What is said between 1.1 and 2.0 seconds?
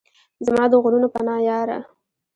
پناه یاره!